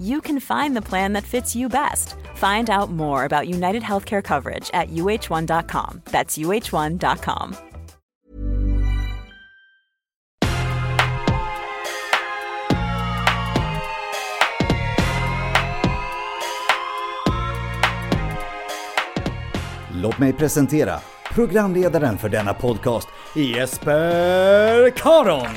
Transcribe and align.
you 0.00 0.20
can 0.20 0.40
find 0.40 0.76
the 0.76 0.82
plan 0.82 1.12
that 1.14 1.24
fits 1.24 1.54
you 1.56 1.68
best. 1.68 2.14
Find 2.34 2.70
out 2.70 2.90
more 2.90 3.24
about 3.24 3.48
United 3.48 3.82
Healthcare 3.82 4.22
coverage 4.22 4.70
at 4.74 4.90
uh1.com. 4.90 6.02
That's 6.10 6.36
uh1.com. 6.36 7.56
Låt 20.04 20.18
mig 20.18 20.32
presentera 20.32 21.00
programledaren 21.34 22.18
för 22.18 22.28
denna 22.28 22.54
podcast, 22.54 23.08
Jesper 23.34 24.90
Karon. 24.90 25.48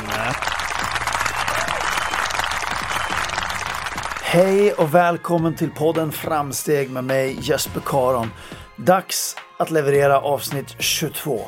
Hej 4.30 4.74
och 4.74 4.96
välkommen 4.96 5.56
till 5.56 5.72
podden 5.72 6.12
Framsteg 6.12 6.92
med 6.92 7.04
mig 7.04 7.38
Jesper 7.42 7.82
Karon. 7.86 8.28
Dags 8.78 9.36
att 9.60 9.72
leverera 9.72 10.22
avsnitt 10.22 10.76
22. 10.80 11.42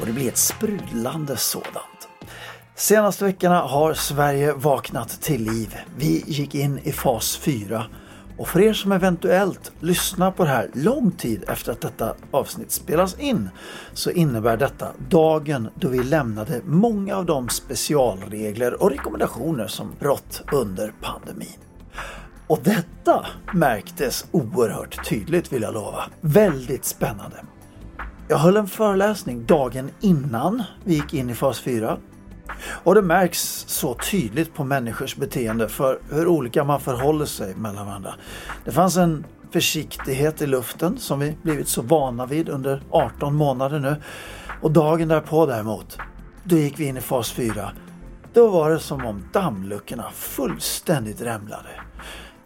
Och 0.00 0.06
det 0.06 0.12
blir 0.12 0.28
ett 0.28 0.36
sprudlande 0.36 1.36
sådant. 1.36 2.08
Senaste 2.74 3.24
veckorna 3.24 3.60
har 3.60 3.94
Sverige 3.94 4.52
vaknat 4.52 5.08
till 5.22 5.42
liv. 5.42 5.76
Vi 5.96 6.24
gick 6.26 6.54
in 6.54 6.78
i 6.78 6.92
fas 6.92 7.36
4 7.36 7.84
och 8.36 8.48
för 8.48 8.60
er 8.60 8.72
som 8.72 8.92
eventuellt 8.92 9.72
lyssnar 9.80 10.30
på 10.30 10.44
det 10.44 10.50
här 10.50 10.70
lång 10.74 11.10
tid 11.10 11.44
efter 11.48 11.72
att 11.72 11.80
detta 11.80 12.14
avsnitt 12.30 12.70
spelas 12.70 13.18
in 13.18 13.50
så 13.92 14.10
innebär 14.10 14.56
detta 14.56 14.88
dagen 15.08 15.68
då 15.74 15.88
vi 15.88 16.02
lämnade 16.02 16.60
många 16.64 17.16
av 17.16 17.26
de 17.26 17.48
specialregler 17.48 18.82
och 18.82 18.90
rekommendationer 18.90 19.66
som 19.66 19.92
rått 20.00 20.42
under 20.52 20.92
pandemin. 21.00 21.67
Och 22.46 22.58
detta 22.62 23.26
märktes 23.52 24.26
oerhört 24.30 25.08
tydligt 25.08 25.52
vill 25.52 25.62
jag 25.62 25.74
lova. 25.74 26.04
Väldigt 26.20 26.84
spännande. 26.84 27.36
Jag 28.28 28.38
höll 28.38 28.56
en 28.56 28.68
föreläsning 28.68 29.46
dagen 29.46 29.90
innan 30.00 30.62
vi 30.84 30.94
gick 30.94 31.14
in 31.14 31.30
i 31.30 31.34
fas 31.34 31.60
4 31.60 31.98
och 32.84 32.94
det 32.94 33.02
märks 33.02 33.64
så 33.68 33.94
tydligt 33.94 34.54
på 34.54 34.64
människors 34.64 35.16
beteende 35.16 35.68
för 35.68 35.98
hur 36.10 36.26
olika 36.26 36.64
man 36.64 36.80
förhåller 36.80 37.26
sig 37.26 37.54
mellan 37.54 37.86
varandra. 37.86 38.14
Det 38.64 38.72
fanns 38.72 38.96
en 38.96 39.24
försiktighet 39.50 40.42
i 40.42 40.46
luften 40.46 40.98
som 40.98 41.18
vi 41.18 41.36
blivit 41.42 41.68
så 41.68 41.82
vana 41.82 42.26
vid 42.26 42.48
under 42.48 42.82
18 42.90 43.34
månader 43.34 43.78
nu. 43.78 43.96
Och 44.62 44.70
dagen 44.70 45.08
därpå 45.08 45.46
däremot, 45.46 45.98
då 46.44 46.56
gick 46.56 46.80
vi 46.80 46.84
in 46.84 46.96
i 46.96 47.00
fas 47.00 47.32
4. 47.32 47.70
Då 48.32 48.48
var 48.48 48.70
det 48.70 48.78
som 48.78 49.06
om 49.06 49.24
dammluckorna 49.32 50.10
fullständigt 50.14 51.20
rämlade. 51.20 51.68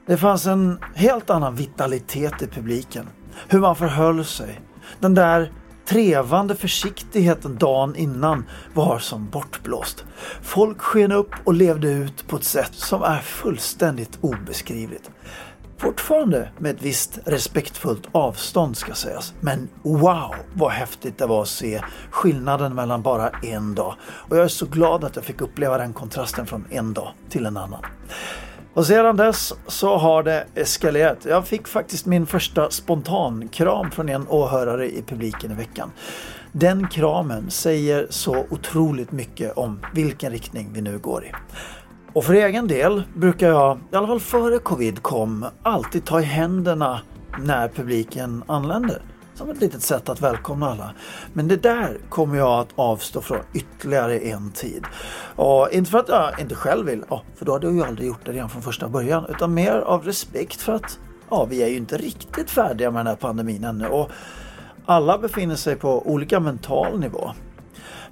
Det 0.07 0.17
fanns 0.17 0.47
en 0.47 0.79
helt 0.95 1.31
annan 1.31 1.55
vitalitet 1.55 2.43
i 2.43 2.47
publiken. 2.47 3.09
Hur 3.49 3.61
man 3.61 3.77
förhöll 3.77 4.25
sig. 4.25 4.61
Den 5.01 5.15
där 5.15 5.53
trevande 5.85 6.57
försiktigheten 6.57 7.59
dagen 7.59 7.97
innan 7.97 8.45
var 8.75 8.99
som 8.99 9.29
bortblåst. 9.29 10.05
Folk 10.43 10.81
sken 10.81 11.13
upp 11.13 11.31
och 11.45 11.55
levde 11.55 11.89
ut 11.89 12.29
på 12.29 12.37
ett 12.37 12.45
sätt 12.45 12.75
som 12.75 13.03
är 13.03 13.19
fullständigt 13.19 14.19
obeskrivligt. 14.21 15.11
Fortfarande 15.79 16.49
med 16.59 16.77
ett 16.77 16.83
visst 16.83 17.19
respektfullt 17.25 18.09
avstånd 18.13 18.77
ska 18.77 18.95
sägas. 18.95 19.35
Men 19.41 19.69
wow 19.83 20.35
vad 20.53 20.73
häftigt 20.73 21.19
det 21.19 21.27
var 21.27 21.43
att 21.43 21.49
se 21.49 21.83
skillnaden 22.11 22.75
mellan 22.75 23.03
bara 23.03 23.29
en 23.29 23.75
dag. 23.75 23.95
Och 24.03 24.37
jag 24.37 24.45
är 24.45 24.49
så 24.49 24.67
glad 24.67 25.05
att 25.05 25.17
jag 25.17 25.25
fick 25.25 25.41
uppleva 25.41 25.79
den 25.79 25.93
kontrasten 25.93 26.47
från 26.47 26.65
en 26.71 26.93
dag 26.93 27.13
till 27.29 27.47
en 27.47 27.57
annan. 27.57 27.85
Och 28.75 28.87
sedan 28.87 29.17
dess 29.17 29.53
så 29.67 29.97
har 29.97 30.23
det 30.23 30.47
eskalerat. 30.55 31.25
Jag 31.25 31.47
fick 31.47 31.69
faktiskt 31.69 32.07
min 32.07 32.27
första 32.27 32.71
spontankram 32.71 33.91
från 33.91 34.09
en 34.09 34.29
åhörare 34.29 34.91
i 34.91 35.03
publiken 35.03 35.53
i 35.53 35.55
veckan. 35.55 35.91
Den 36.53 36.89
kramen 36.89 37.51
säger 37.51 38.07
så 38.11 38.47
otroligt 38.51 39.13
mycket 39.13 39.53
om 39.57 39.81
vilken 39.95 40.33
riktning 40.33 40.71
vi 40.73 40.81
nu 40.81 40.99
går 40.99 41.25
i. 41.25 41.33
Och 42.13 42.25
för 42.25 42.35
egen 42.35 42.69
del 42.69 43.03
brukar 43.15 43.49
jag, 43.49 43.79
i 43.93 43.97
alla 43.97 44.07
fall 44.07 44.21
före 44.21 44.59
covid 44.59 45.03
kom, 45.03 45.47
alltid 45.63 46.05
ta 46.05 46.21
i 46.21 46.25
händerna 46.25 47.01
när 47.39 47.69
publiken 47.69 48.45
anländer 48.47 49.03
som 49.43 49.51
ett 49.51 49.61
litet 49.61 49.83
sätt 49.83 50.09
att 50.09 50.21
välkomna 50.21 50.71
alla. 50.71 50.91
Men 51.33 51.49
det 51.49 51.57
där 51.57 51.99
kommer 52.09 52.39
jag 52.39 52.61
att 52.61 52.69
avstå 52.75 53.21
från 53.21 53.39
ytterligare 53.55 54.19
en 54.19 54.51
tid. 54.51 54.85
Och 55.37 55.69
inte 55.73 55.91
för 55.91 55.99
att 55.99 56.09
jag 56.09 56.41
inte 56.41 56.55
själv 56.55 56.87
vill, 56.87 57.05
för 57.37 57.45
då 57.45 57.53
hade 57.53 57.67
jag 57.67 57.75
ju 57.75 57.85
aldrig 57.85 58.09
gjort 58.09 58.25
det 58.25 58.33
redan 58.33 58.51
från 58.51 58.63
första 58.63 58.89
början, 58.89 59.27
utan 59.29 59.55
mer 59.55 59.73
av 59.73 60.05
respekt 60.05 60.61
för 60.61 60.73
att 60.73 60.99
ja, 61.31 61.45
vi 61.45 61.63
är 61.63 61.69
ju 61.69 61.77
inte 61.77 61.99
riktigt 61.99 62.51
färdiga 62.51 62.91
med 62.91 62.99
den 63.01 63.07
här 63.07 63.17
pandemin 63.17 63.65
ännu 63.65 63.87
och 63.87 64.11
alla 64.87 65.19
befinner 65.19 65.57
sig 65.57 65.77
på 65.77 66.11
olika 66.11 66.41
mental 66.41 67.01
nivå. 67.01 67.33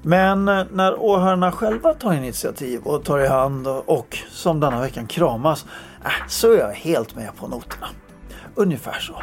Men 0.02 0.48
eh, 0.48 0.64
när 0.72 1.02
åhörarna 1.02 1.52
själva 1.52 1.94
tar 1.94 2.12
initiativ 2.12 2.80
och 2.84 3.04
tar 3.04 3.18
i 3.18 3.26
hand 3.26 3.66
och, 3.68 4.18
som 4.30 4.60
denna 4.60 4.80
veckan 4.80 5.06
kramas, 5.06 5.66
äh, 6.04 6.28
så 6.28 6.52
är 6.52 6.58
jag 6.58 6.72
helt 6.72 7.16
med 7.16 7.36
på 7.36 7.48
noterna. 7.48 7.86
Ungefär 8.54 9.00
så. 9.00 9.22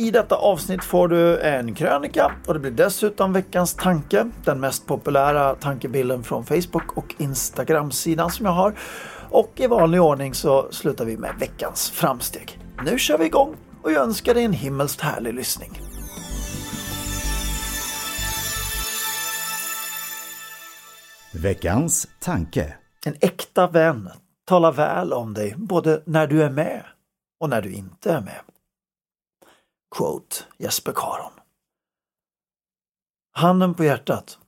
I 0.00 0.10
detta 0.10 0.36
avsnitt 0.36 0.84
får 0.84 1.08
du 1.08 1.40
en 1.40 1.74
krönika 1.74 2.32
och 2.46 2.54
det 2.54 2.60
blir 2.60 2.70
dessutom 2.70 3.32
veckans 3.32 3.74
tanke, 3.74 4.30
den 4.44 4.60
mest 4.60 4.86
populära 4.86 5.54
tankebilden 5.54 6.22
från 6.22 6.44
Facebook 6.44 6.96
och 6.96 7.14
Instagram-sidan 7.18 8.30
som 8.30 8.46
jag 8.46 8.52
har. 8.52 8.74
Och 9.30 9.52
i 9.56 9.66
vanlig 9.66 10.02
ordning 10.02 10.34
så 10.34 10.68
slutar 10.70 11.04
vi 11.04 11.16
med 11.16 11.34
veckans 11.38 11.90
framsteg. 11.90 12.58
Nu 12.84 12.98
kör 12.98 13.18
vi 13.18 13.24
igång 13.24 13.56
och 13.82 13.92
jag 13.92 14.02
önskar 14.02 14.34
dig 14.34 14.44
en 14.44 14.52
himmelskt 14.52 15.00
härlig 15.00 15.34
lyssning. 15.34 15.80
Veckans 21.34 22.08
tanke. 22.20 22.74
En 23.06 23.14
äkta 23.20 23.66
vän 23.66 24.10
talar 24.46 24.72
väl 24.72 25.12
om 25.12 25.34
dig 25.34 25.54
både 25.56 26.02
när 26.04 26.26
du 26.26 26.42
är 26.42 26.50
med 26.50 26.82
och 27.40 27.50
när 27.50 27.62
du 27.62 27.72
inte 27.72 28.12
är 28.12 28.20
med. 28.20 28.40
Quote 29.96 30.36
Jesper 30.58 30.92
Karon. 30.92 31.32
Handen 33.32 33.74
på 33.74 33.84
hjärtat. 33.84 34.38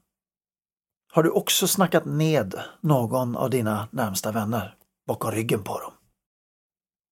Har 1.13 1.23
du 1.23 1.31
också 1.31 1.69
snackat 1.69 2.05
ned 2.05 2.61
någon 2.81 3.37
av 3.37 3.51
dina 3.51 3.89
närmsta 3.93 4.33
vänner 4.33 4.77
bakom 5.07 5.31
ryggen 5.31 5.63
på 5.65 5.79
dem? 5.81 5.93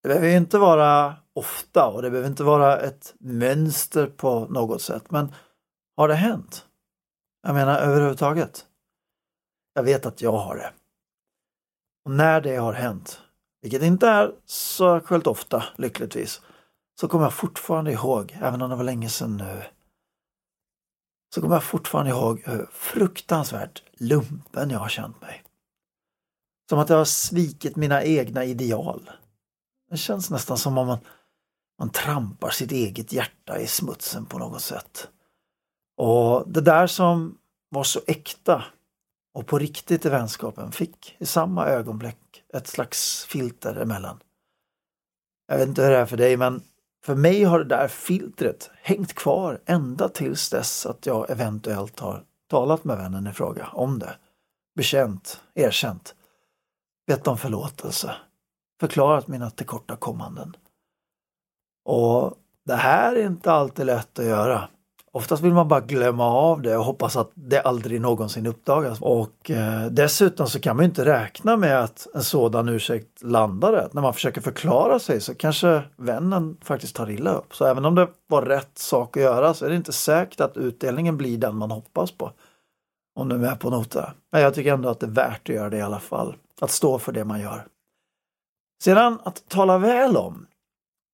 Det 0.02 0.08
behöver 0.08 0.36
inte 0.36 0.58
vara 0.58 1.16
ofta 1.32 1.86
och 1.86 2.02
det 2.02 2.10
behöver 2.10 2.28
inte 2.28 2.44
vara 2.44 2.80
ett 2.80 3.14
mönster 3.18 4.06
på 4.06 4.46
något 4.46 4.82
sätt, 4.82 5.10
men 5.10 5.34
har 5.96 6.08
det 6.08 6.14
hänt? 6.14 6.66
Jag 7.42 7.54
menar 7.54 7.78
överhuvudtaget. 7.78 8.66
Jag 9.74 9.82
vet 9.82 10.06
att 10.06 10.22
jag 10.22 10.32
har 10.32 10.56
det. 10.56 10.72
Och 12.04 12.10
när 12.10 12.40
det 12.40 12.56
har 12.56 12.72
hänt, 12.72 13.20
vilket 13.62 13.82
inte 13.82 14.08
är 14.08 14.34
så 14.44 15.00
särskilt 15.00 15.26
ofta 15.26 15.64
lyckligtvis, 15.76 16.42
så 17.00 17.08
kommer 17.08 17.24
jag 17.24 17.34
fortfarande 17.34 17.92
ihåg, 17.92 18.38
även 18.40 18.62
om 18.62 18.70
det 18.70 18.76
var 18.76 18.84
länge 18.84 19.08
sedan 19.08 19.36
nu, 19.36 19.62
så 21.34 21.40
kommer 21.40 21.56
jag 21.56 21.64
fortfarande 21.64 22.10
ihåg 22.10 22.42
hur 22.46 22.66
fruktansvärt 22.72 23.82
lumpen 23.98 24.70
jag 24.70 24.78
har 24.78 24.88
känt 24.88 25.20
mig. 25.20 25.44
Som 26.68 26.78
att 26.78 26.88
jag 26.88 26.96
har 26.96 27.04
svikit 27.04 27.76
mina 27.76 28.04
egna 28.04 28.44
ideal. 28.44 29.10
Det 29.90 29.96
känns 29.96 30.30
nästan 30.30 30.58
som 30.58 30.78
om 30.78 30.86
man, 30.86 30.98
man 31.78 31.90
trampar 31.90 32.50
sitt 32.50 32.72
eget 32.72 33.12
hjärta 33.12 33.58
i 33.58 33.66
smutsen 33.66 34.26
på 34.26 34.38
något 34.38 34.62
sätt. 34.62 35.08
Och 35.96 36.52
det 36.52 36.60
där 36.60 36.86
som 36.86 37.38
var 37.68 37.84
så 37.84 38.00
äkta 38.06 38.64
och 39.34 39.46
på 39.46 39.58
riktigt 39.58 40.06
i 40.06 40.08
vänskapen 40.08 40.72
fick 40.72 41.16
i 41.18 41.26
samma 41.26 41.66
ögonblick 41.66 42.44
ett 42.54 42.66
slags 42.66 43.24
filter 43.24 43.76
emellan. 43.76 44.20
Jag 45.46 45.58
vet 45.58 45.68
inte 45.68 45.82
hur 45.82 45.90
det 45.90 45.96
är 45.96 46.06
för 46.06 46.16
dig 46.16 46.36
men 46.36 46.62
för 47.04 47.14
mig 47.14 47.44
har 47.44 47.58
det 47.58 47.64
där 47.64 47.88
filtret 47.88 48.70
hängt 48.82 49.14
kvar 49.14 49.60
ända 49.66 50.08
tills 50.08 50.50
dess 50.50 50.86
att 50.86 51.06
jag 51.06 51.30
eventuellt 51.30 52.00
har 52.00 52.24
talat 52.50 52.84
med 52.84 52.96
vännen 52.96 53.26
i 53.26 53.32
fråga 53.32 53.68
om 53.72 53.98
det. 53.98 54.16
Bekänt, 54.76 55.40
erkänt, 55.54 56.14
bett 57.06 57.26
om 57.26 57.38
förlåtelse, 57.38 58.14
förklarat 58.80 59.28
mina 59.28 59.50
tillkortakommanden. 59.50 60.56
Och 61.84 62.34
det 62.64 62.76
här 62.76 63.16
är 63.16 63.26
inte 63.26 63.52
alltid 63.52 63.86
lätt 63.86 64.18
att 64.18 64.24
göra. 64.24 64.68
Oftast 65.12 65.42
vill 65.42 65.52
man 65.52 65.68
bara 65.68 65.80
glömma 65.80 66.26
av 66.26 66.62
det 66.62 66.76
och 66.76 66.84
hoppas 66.84 67.16
att 67.16 67.30
det 67.34 67.60
aldrig 67.60 68.00
någonsin 68.00 68.46
uppdagas. 68.46 69.00
Och 69.00 69.50
eh, 69.50 69.86
dessutom 69.86 70.46
så 70.46 70.60
kan 70.60 70.76
man 70.76 70.84
inte 70.84 71.04
räkna 71.04 71.56
med 71.56 71.80
att 71.80 72.06
en 72.14 72.22
sådan 72.22 72.68
ursäkt 72.68 73.22
landar 73.22 73.72
rätt. 73.72 73.94
När 73.94 74.02
man 74.02 74.14
försöker 74.14 74.40
förklara 74.40 74.98
sig 74.98 75.20
så 75.20 75.34
kanske 75.34 75.82
vännen 75.96 76.56
faktiskt 76.62 76.96
tar 76.96 77.10
illa 77.10 77.32
upp. 77.32 77.54
Så 77.54 77.64
även 77.64 77.84
om 77.84 77.94
det 77.94 78.08
var 78.26 78.42
rätt 78.42 78.78
sak 78.78 79.16
att 79.16 79.22
göra 79.22 79.54
så 79.54 79.64
är 79.64 79.70
det 79.70 79.76
inte 79.76 79.92
säkert 79.92 80.40
att 80.40 80.56
utdelningen 80.56 81.16
blir 81.16 81.38
den 81.38 81.56
man 81.56 81.70
hoppas 81.70 82.12
på. 82.12 82.32
Om 83.14 83.28
du 83.28 83.34
är 83.34 83.40
med 83.40 83.60
på 83.60 83.70
nota. 83.70 84.12
Men 84.32 84.42
jag 84.42 84.54
tycker 84.54 84.72
ändå 84.72 84.88
att 84.88 85.00
det 85.00 85.06
är 85.06 85.10
värt 85.10 85.48
att 85.48 85.54
göra 85.54 85.70
det 85.70 85.76
i 85.76 85.82
alla 85.82 86.00
fall. 86.00 86.36
Att 86.60 86.70
stå 86.70 86.98
för 86.98 87.12
det 87.12 87.24
man 87.24 87.40
gör. 87.40 87.66
Sedan 88.84 89.18
att 89.22 89.48
tala 89.48 89.78
väl 89.78 90.16
om 90.16 90.46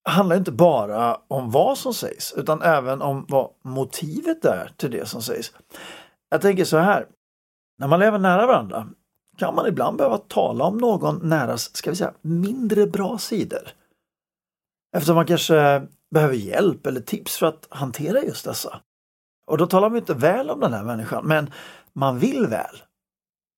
handlar 0.05 0.37
inte 0.37 0.53
bara 0.53 1.21
om 1.29 1.51
vad 1.51 1.79
som 1.79 1.95
sägs 1.95 2.33
utan 2.33 2.63
även 2.63 3.03
om 3.03 3.27
vad 3.29 3.51
motivet 3.63 4.45
är 4.45 4.73
till 4.77 4.91
det 4.91 5.07
som 5.07 5.23
sägs. 5.23 5.53
Jag 6.31 6.41
tänker 6.41 6.65
så 6.65 6.79
här, 6.79 7.07
när 7.79 7.89
man 7.89 8.01
lever 8.01 8.19
nära 8.19 8.47
varandra 8.47 8.89
kan 9.39 9.55
man 9.55 9.67
ibland 9.67 9.97
behöva 9.97 10.19
tala 10.19 10.65
om 10.65 10.79
någon 10.79 11.29
näras, 11.29 11.77
ska 11.77 11.91
vi 11.91 11.97
säga, 11.97 12.15
mindre 12.21 12.87
bra 12.87 13.19
sidor. 13.19 13.69
Eftersom 14.97 15.17
man 15.17 15.27
kanske 15.27 15.87
behöver 16.11 16.35
hjälp 16.35 16.87
eller 16.87 17.01
tips 17.01 17.37
för 17.37 17.47
att 17.47 17.67
hantera 17.71 18.23
just 18.23 18.45
dessa. 18.45 18.81
Och 19.47 19.59
då 19.59 19.67
talar 19.67 19.91
man 19.91 19.99
inte 19.99 20.15
väl 20.15 20.51
om 20.51 20.61
den 20.61 20.73
här 20.73 20.85
människan, 20.85 21.27
men 21.27 21.51
man 21.93 22.19
vill 22.19 22.47
väl. 22.47 22.83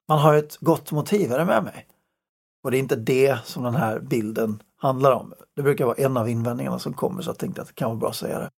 Man 0.08 0.19
har 0.19 0.34
ett 0.34 0.56
gott 0.56 0.93
motiv, 0.93 1.32
är 1.32 1.38
det 1.38 1.44
med 1.44 1.64
mig? 1.64 1.87
Och 2.64 2.70
det 2.70 2.76
är 2.76 2.78
inte 2.78 2.96
det 2.96 3.38
som 3.44 3.62
den 3.62 3.75
här 3.75 3.98
bilden 3.98 4.62
handlar 4.76 5.12
om. 5.12 5.32
Det 5.56 5.62
brukar 5.62 5.84
vara 5.84 5.96
en 5.96 6.17
av 6.17 6.28
invändningarna 6.28 6.78
som 6.78 6.94
kommer 6.94 7.23
så 7.23 7.31
jag 7.31 7.38
tänkte 7.38 7.62
att 7.62 7.69
det 7.69 7.75
kan 7.75 7.88
vara 7.88 7.99
bra 7.99 8.08
att 8.08 8.17
säga 8.17 8.38
det. 8.38 8.50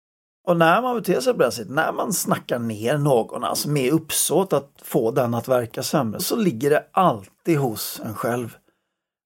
Och 0.48 0.56
när 0.56 0.82
man 0.82 0.96
beter 0.96 1.20
sig 1.20 1.32
på 1.32 1.38
det 1.38 1.52
sättet, 1.52 1.70
när 1.70 1.92
man 1.92 2.12
snackar 2.12 2.58
ner 2.58 2.98
någon, 2.98 3.44
alltså 3.44 3.68
med 3.68 3.92
uppsåt 3.92 4.52
att 4.52 4.72
få 4.82 5.10
den 5.10 5.34
att 5.34 5.48
verka 5.48 5.82
sämre, 5.82 6.20
så 6.20 6.36
ligger 6.36 6.70
det 6.70 6.86
alltid 6.92 7.58
hos 7.58 8.00
en 8.04 8.14
själv. 8.14 8.56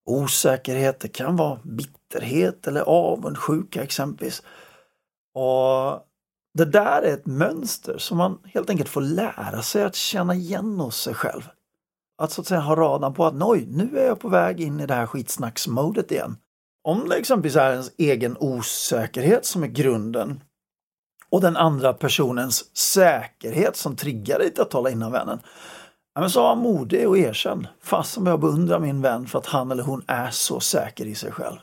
Osäkerhet, 0.06 1.00
det 1.00 1.08
kan 1.08 1.36
vara 1.36 1.58
bitterhet 1.64 2.66
eller 2.66 2.80
avundsjuka 2.80 3.82
exempelvis. 3.82 4.42
Och 5.34 6.06
det 6.54 6.64
där 6.64 7.02
är 7.02 7.14
ett 7.14 7.26
mönster 7.26 7.98
som 7.98 8.18
man 8.18 8.38
helt 8.44 8.70
enkelt 8.70 8.88
får 8.88 9.00
lära 9.00 9.62
sig 9.62 9.84
att 9.84 9.94
känna 9.94 10.34
igen 10.34 10.80
hos 10.80 10.96
sig 10.96 11.14
själv. 11.14 11.48
Att 12.18 12.32
så 12.32 12.40
att 12.40 12.46
säga 12.46 12.60
ha 12.60 12.76
radan 12.76 13.14
på 13.14 13.26
att 13.26 13.34
oj, 13.40 13.66
nu 13.68 13.98
är 13.98 14.06
jag 14.06 14.20
på 14.20 14.28
väg 14.28 14.60
in 14.60 14.80
i 14.80 14.86
det 14.86 14.94
här 14.94 15.06
skitsnacksmodet 15.06 16.12
igen. 16.12 16.36
Om 16.84 17.08
det 17.08 17.16
exempelvis 17.16 17.56
är 17.56 17.70
ens 17.70 17.90
egen 17.98 18.36
osäkerhet 18.40 19.44
som 19.44 19.62
är 19.62 19.66
grunden 19.66 20.40
och 21.30 21.40
den 21.40 21.56
andra 21.56 21.92
personens 21.92 22.76
säkerhet 22.76 23.76
som 23.76 23.96
triggar 23.96 24.38
dig 24.38 24.50
till 24.50 24.62
att 24.62 24.70
tala 24.70 24.90
innan 24.90 25.12
vännen. 25.12 25.40
Ja, 26.14 26.20
men 26.20 26.30
så 26.30 26.42
var 26.42 26.56
modig 26.56 27.08
och 27.08 27.18
erkänn. 27.18 27.66
Fastän 27.82 28.26
jag 28.26 28.40
beundrar 28.40 28.78
min 28.78 29.02
vän 29.02 29.26
för 29.26 29.38
att 29.38 29.46
han 29.46 29.70
eller 29.70 29.82
hon 29.82 30.04
är 30.06 30.30
så 30.30 30.60
säker 30.60 31.06
i 31.06 31.14
sig 31.14 31.32
själv. 31.32 31.58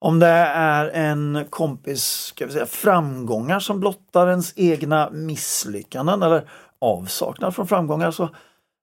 Om 0.00 0.18
det 0.18 0.26
är 0.26 0.88
en 0.88 1.44
kompis 1.50 2.04
ska 2.04 2.46
vi 2.46 2.52
säga, 2.52 2.66
framgångar 2.66 3.60
som 3.60 3.80
blottar 3.80 4.28
ens 4.28 4.52
egna 4.56 5.10
misslyckanden 5.10 6.22
eller 6.22 6.48
avsaknad 6.78 7.54
från 7.54 7.66
framgångar 7.66 8.10
så 8.10 8.28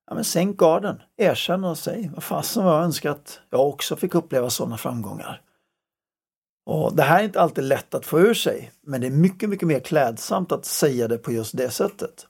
Ja, 0.08 0.16
men 0.16 0.24
sänk 0.24 0.58
garden, 0.58 1.02
erkänn 1.18 1.64
och 1.64 1.78
säg 1.78 2.12
vad 2.14 2.24
fasen 2.24 2.66
vad 2.66 2.76
jag 2.76 2.84
önskar 2.84 3.12
att 3.12 3.40
jag 3.50 3.68
också 3.68 3.96
fick 3.96 4.16
uppleva 4.16 4.50
sådana 4.50 4.78
framgångar. 4.78 5.42
Och 6.66 6.96
Det 6.96 7.04
här 7.04 7.20
är 7.20 7.24
inte 7.24 7.42
alltid 7.42 7.64
lätt 7.64 7.94
att 7.94 8.06
få 8.06 8.20
ur 8.20 8.34
sig, 8.34 8.72
men 8.82 9.02
det 9.02 9.08
är 9.08 9.12
mycket, 9.12 9.50
mycket 9.50 9.68
mer 9.68 9.80
klädsamt 9.80 10.52
att 10.52 10.66
säga 10.66 11.08
det 11.08 11.18
på 11.18 11.32
just 11.32 11.58
det 11.58 11.70
sättet. 11.70 12.28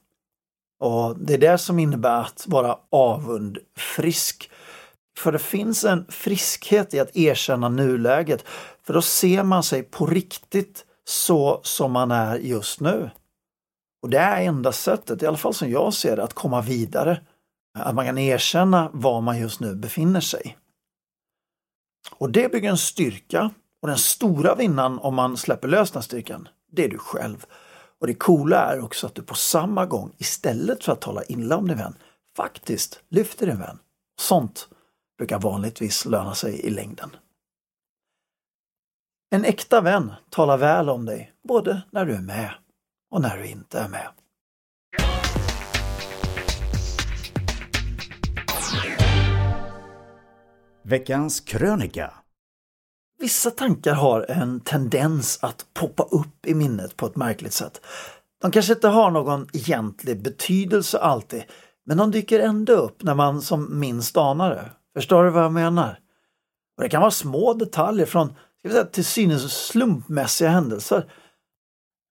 Och 0.80 1.20
Det 1.20 1.34
är 1.34 1.38
det 1.38 1.58
som 1.58 1.80
innebär 1.80 2.22
att 2.22 2.46
vara 2.48 2.78
avundfrisk. 2.90 4.52
För 5.18 5.32
det 5.32 5.40
finns 5.40 5.84
en 5.84 6.06
friskhet 6.10 6.94
i 6.94 7.00
att 7.00 7.16
erkänna 7.16 7.70
nuläget, 7.70 8.46
för 8.84 8.94
då 8.94 9.02
ser 9.02 9.44
man 9.44 9.64
sig 9.64 9.84
på 9.84 10.06
riktigt 10.06 10.86
så 11.06 11.60
som 11.64 11.92
man 11.92 12.12
är 12.12 12.36
just 12.36 12.80
nu. 12.80 13.10
Och 14.02 14.10
det 14.10 14.18
är 14.18 14.42
enda 14.42 14.72
sättet, 14.72 15.24
i 15.24 15.26
alla 15.26 15.38
fall 15.38 15.54
som 15.54 15.70
jag 15.70 15.94
ser 15.94 16.16
det, 16.16 16.24
att 16.24 16.34
komma 16.34 16.62
vidare 16.62 17.22
att 17.74 17.96
man 17.96 18.06
kan 18.06 18.18
erkänna 18.18 18.90
var 18.94 19.22
man 19.22 19.40
just 19.40 19.60
nu 19.60 19.76
befinner 19.76 20.22
sig. 20.22 20.58
Och 22.12 22.30
det 22.30 22.52
bygger 22.52 22.70
en 22.70 22.78
styrka 22.78 23.52
och 23.82 23.88
den 23.88 23.98
stora 23.98 24.56
vinnaren 24.56 25.00
om 25.00 25.16
man 25.16 25.38
släpper 25.38 25.68
lös 25.68 25.92
den 25.92 26.04
styrkan, 26.04 26.48
det 26.72 26.84
är 26.84 26.90
du 26.90 26.98
själv. 26.98 27.46
Och 28.00 28.08
det 28.08 28.14
coola 28.14 28.58
är 28.58 28.84
också 28.84 29.08
att 29.08 29.16
du 29.16 29.22
på 29.22 29.36
samma 29.36 29.86
gång, 29.86 30.16
istället 30.18 30.84
för 30.84 30.92
att 30.92 31.02
tala 31.02 31.24
illa 31.24 31.58
om 31.58 31.68
din 31.68 31.78
vän, 31.78 31.96
faktiskt 32.38 33.02
lyfter 33.10 33.48
din 33.48 33.60
vän. 33.60 33.80
Sånt 34.22 34.70
brukar 35.18 35.40
vanligtvis 35.40 36.06
löna 36.06 36.36
sig 36.36 36.60
i 36.60 36.70
längden. 36.70 37.16
En 39.30 39.46
äkta 39.46 39.82
vän 39.82 40.14
talar 40.30 40.58
väl 40.58 40.90
om 40.90 41.06
dig, 41.06 41.34
både 41.44 41.82
när 41.92 42.06
du 42.06 42.16
är 42.16 42.22
med 42.22 42.54
och 43.12 43.22
när 43.22 43.38
du 43.38 43.48
inte 43.48 43.80
är 43.80 43.90
med. 43.90 44.08
Veckans 50.86 51.40
krönika. 51.40 52.14
Vissa 53.20 53.52
tankar 53.52 53.94
har 53.94 54.26
en 54.30 54.60
tendens 54.60 55.40
att 55.42 55.66
poppa 55.74 56.04
upp 56.04 56.46
i 56.46 56.54
minnet 56.54 56.98
på 56.98 57.06
ett 57.06 57.16
märkligt 57.16 57.54
sätt. 57.54 57.82
De 58.42 58.52
kanske 58.52 58.74
inte 58.74 58.88
har 58.88 59.12
någon 59.12 59.48
egentlig 59.54 60.22
betydelse 60.22 61.00
alltid, 61.00 61.44
men 61.86 61.98
de 61.98 62.12
dyker 62.12 62.40
ändå 62.40 62.74
upp 62.74 63.04
när 63.04 63.16
man 63.16 63.42
som 63.42 63.80
minst 63.80 64.18
anar 64.18 64.50
det. 64.50 64.70
Förstår 64.96 65.24
du 65.24 65.30
vad 65.30 65.44
jag 65.44 65.54
menar? 65.54 66.00
Och 66.78 66.84
Det 66.84 66.90
kan 66.90 67.02
vara 67.02 67.12
små 67.12 67.54
detaljer 67.54 68.06
från 68.06 68.28
ska 68.28 68.38
vi 68.64 68.72
säga, 68.72 68.86
till 68.86 69.06
synes 69.06 69.68
slumpmässiga 69.68 70.50
händelser. 70.50 71.12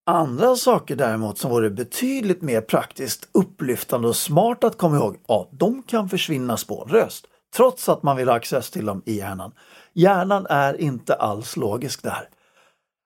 Andra 0.06 0.56
saker 0.56 0.96
däremot 0.96 1.38
som 1.38 1.50
vore 1.50 1.70
betydligt 1.70 2.42
mer 2.42 2.60
praktiskt 2.60 3.28
upplyftande 3.32 4.08
och 4.08 4.16
smart 4.16 4.64
att 4.64 4.78
komma 4.78 4.96
ihåg, 4.96 5.16
ja, 5.28 5.48
de 5.52 5.82
kan 5.82 6.08
försvinna 6.08 6.56
spårlöst 6.56 7.26
trots 7.56 7.88
att 7.88 8.02
man 8.02 8.16
vill 8.16 8.28
ha 8.28 8.36
access 8.36 8.70
till 8.70 8.86
dem 8.86 9.02
i 9.06 9.18
hjärnan. 9.18 9.52
Hjärnan 9.92 10.46
är 10.50 10.80
inte 10.80 11.14
alls 11.14 11.56
logisk 11.56 12.02
där. 12.02 12.28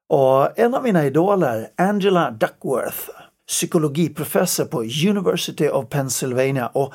Och 0.09 0.59
en 0.59 0.75
av 0.75 0.83
mina 0.83 1.07
idoler, 1.07 1.69
Angela 1.77 2.31
Duckworth, 2.31 3.11
psykologiprofessor 3.49 4.65
på 4.65 4.83
University 5.09 5.69
of 5.69 5.89
Pennsylvania 5.89 6.67
och 6.67 6.95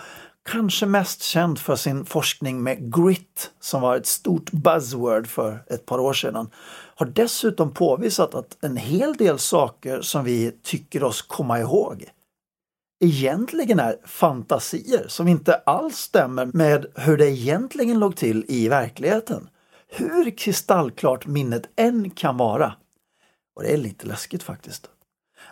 kanske 0.49 0.85
mest 0.85 1.23
känd 1.23 1.59
för 1.59 1.75
sin 1.75 2.05
forskning 2.05 2.63
med 2.63 2.93
grit 2.93 3.51
som 3.59 3.81
var 3.81 3.97
ett 3.97 4.07
stort 4.07 4.51
buzzword 4.51 5.27
för 5.27 5.63
ett 5.67 5.85
par 5.85 5.99
år 5.99 6.13
sedan, 6.13 6.49
har 6.95 7.05
dessutom 7.05 7.73
påvisat 7.73 8.35
att 8.35 8.57
en 8.61 8.77
hel 8.77 9.13
del 9.13 9.39
saker 9.39 10.01
som 10.01 10.23
vi 10.23 10.51
tycker 10.63 11.03
oss 11.03 11.21
komma 11.21 11.59
ihåg 11.59 12.05
egentligen 13.01 13.79
är 13.79 13.97
fantasier 14.05 15.05
som 15.07 15.27
inte 15.27 15.55
alls 15.55 15.97
stämmer 15.97 16.45
med 16.45 16.85
hur 16.95 17.17
det 17.17 17.29
egentligen 17.29 17.99
låg 17.99 18.15
till 18.15 18.45
i 18.47 18.69
verkligheten. 18.69 19.49
Hur 19.87 20.37
kristallklart 20.37 21.27
minnet 21.27 21.69
än 21.75 22.09
kan 22.09 22.37
vara. 22.37 22.73
Och 23.55 23.63
det 23.63 23.73
är 23.73 23.77
lite 23.77 24.07
läskigt 24.07 24.43
faktiskt. 24.43 24.89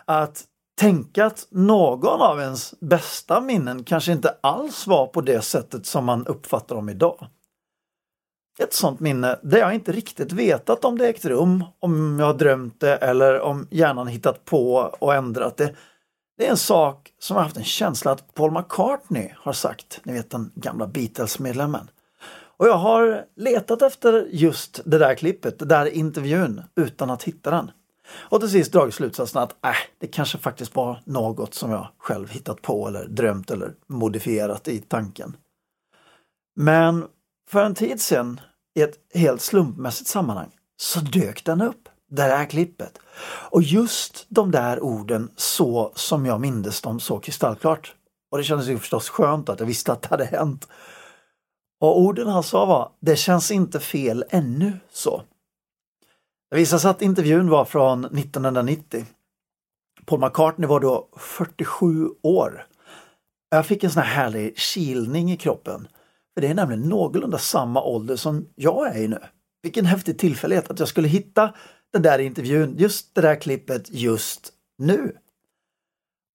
Att 0.04 0.44
tänka 0.80 1.26
att 1.26 1.46
någon 1.50 2.20
av 2.20 2.40
ens 2.40 2.74
bästa 2.80 3.40
minnen 3.40 3.84
kanske 3.84 4.12
inte 4.12 4.36
alls 4.40 4.86
var 4.86 5.06
på 5.06 5.20
det 5.20 5.42
sättet 5.42 5.86
som 5.86 6.04
man 6.04 6.26
uppfattar 6.26 6.76
dem 6.76 6.88
idag. 6.88 7.26
Ett 8.58 8.74
sånt 8.74 9.00
minne 9.00 9.38
där 9.42 9.58
jag 9.58 9.74
inte 9.74 9.92
riktigt 9.92 10.32
vetat 10.32 10.84
om 10.84 10.98
det 10.98 11.08
ägt 11.08 11.24
rum, 11.24 11.64
om 11.80 12.18
jag 12.20 12.38
drömt 12.38 12.80
det 12.80 12.96
eller 12.96 13.40
om 13.40 13.66
hjärnan 13.70 14.06
hittat 14.06 14.44
på 14.44 14.74
och 14.98 15.14
ändrat 15.14 15.56
det. 15.56 15.74
Det 16.40 16.46
är 16.46 16.50
en 16.50 16.56
sak 16.56 17.12
som 17.18 17.36
jag 17.36 17.44
haft 17.44 17.56
en 17.56 17.64
känsla 17.64 18.12
att 18.12 18.34
Paul 18.34 18.50
McCartney 18.50 19.32
har 19.36 19.52
sagt, 19.52 20.00
ni 20.02 20.12
vet 20.12 20.30
den 20.30 20.52
gamla 20.54 20.86
Beatles-medlemmen. 20.86 21.90
Och 22.56 22.66
jag 22.66 22.76
har 22.76 23.24
letat 23.36 23.82
efter 23.82 24.28
just 24.30 24.80
det 24.84 24.98
där 24.98 25.14
klippet, 25.14 25.58
det 25.58 25.64
där 25.64 25.86
intervjun, 25.86 26.62
utan 26.76 27.10
att 27.10 27.22
hitta 27.22 27.50
den. 27.50 27.70
Och 28.12 28.40
till 28.40 28.50
sist 28.50 28.72
dragit 28.72 28.94
slutsatsen 28.94 29.42
att 29.42 29.64
äh, 29.64 29.70
det 29.98 30.06
kanske 30.06 30.38
faktiskt 30.38 30.76
var 30.76 31.02
något 31.04 31.54
som 31.54 31.70
jag 31.70 31.88
själv 31.98 32.30
hittat 32.30 32.62
på 32.62 32.88
eller 32.88 33.08
drömt 33.08 33.50
eller 33.50 33.74
modifierat 33.86 34.68
i 34.68 34.78
tanken. 34.78 35.36
Men 36.56 37.06
för 37.50 37.64
en 37.64 37.74
tid 37.74 38.00
sedan, 38.00 38.40
i 38.74 38.82
ett 38.82 38.94
helt 39.14 39.42
slumpmässigt 39.42 40.10
sammanhang, 40.10 40.50
så 40.76 41.00
dök 41.00 41.44
den 41.44 41.62
upp, 41.62 41.88
det 42.10 42.22
här 42.22 42.44
klippet. 42.44 42.98
Och 43.50 43.62
just 43.62 44.26
de 44.28 44.50
där 44.50 44.80
orden 44.80 45.30
så 45.36 45.92
som 45.94 46.26
jag 46.26 46.40
mindes 46.40 46.80
dem 46.80 47.00
så 47.00 47.18
kristallklart. 47.18 47.94
Och 48.30 48.38
det 48.38 48.44
kändes 48.44 48.68
ju 48.68 48.78
förstås 48.78 49.08
skönt 49.08 49.48
att 49.48 49.60
jag 49.60 49.66
visste 49.66 49.92
att 49.92 50.02
det 50.02 50.08
hade 50.08 50.24
hänt. 50.24 50.68
Och 51.80 52.00
orden 52.00 52.28
han 52.28 52.42
sa 52.42 52.64
var, 52.64 52.92
det 53.00 53.16
känns 53.16 53.50
inte 53.50 53.80
fel 53.80 54.24
ännu 54.30 54.72
så. 54.92 55.22
Det 56.50 56.56
visade 56.56 56.80
sig 56.80 56.90
att 56.90 57.02
intervjun 57.02 57.50
var 57.50 57.64
från 57.64 58.04
1990. 58.04 59.06
Paul 60.04 60.20
McCartney 60.20 60.68
var 60.68 60.80
då 60.80 61.08
47 61.16 62.08
år. 62.22 62.66
Jag 63.50 63.66
fick 63.66 63.84
en 63.84 63.90
sån 63.90 64.02
här 64.02 64.22
härlig 64.22 64.58
kilning 64.58 65.32
i 65.32 65.36
kroppen. 65.36 65.88
För 66.34 66.40
Det 66.40 66.48
är 66.48 66.54
nämligen 66.54 66.88
någorlunda 66.88 67.38
samma 67.38 67.82
ålder 67.82 68.16
som 68.16 68.46
jag 68.54 68.96
är 68.96 69.00
i 69.00 69.08
nu. 69.08 69.18
Vilken 69.62 69.86
häftig 69.86 70.18
tillfällighet 70.18 70.70
att 70.70 70.78
jag 70.78 70.88
skulle 70.88 71.08
hitta 71.08 71.54
den 71.92 72.02
där 72.02 72.18
intervjun, 72.18 72.74
just 72.78 73.14
det 73.14 73.20
där 73.20 73.36
klippet 73.36 73.90
just 73.90 74.52
nu. 74.78 75.16